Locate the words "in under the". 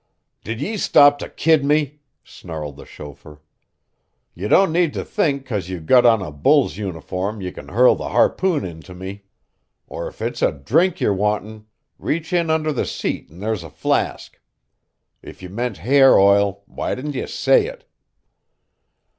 12.33-12.87